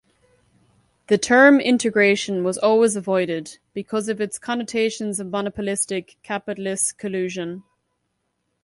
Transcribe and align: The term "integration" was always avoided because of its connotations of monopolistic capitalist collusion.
The 1.09 1.19
term 1.19 1.59
"integration" 1.59 2.43
was 2.43 2.57
always 2.57 2.95
avoided 2.95 3.59
because 3.75 4.09
of 4.09 4.19
its 4.19 4.39
connotations 4.39 5.19
of 5.19 5.29
monopolistic 5.29 6.17
capitalist 6.23 6.97
collusion. 6.97 7.61